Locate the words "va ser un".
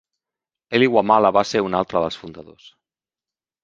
1.39-1.79